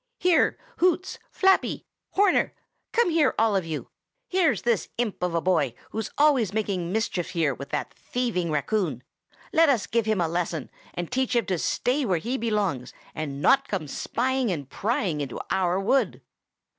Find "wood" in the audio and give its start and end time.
15.79-16.23